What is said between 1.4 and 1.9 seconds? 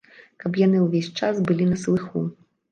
былі на